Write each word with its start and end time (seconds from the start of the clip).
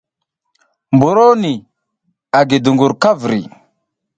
Mburo 0.95 1.25
ni 1.41 1.53
a 2.37 2.39
gi 2.49 2.57
dungur 2.63 2.93
ka 3.01 3.11
vri. 3.21 3.41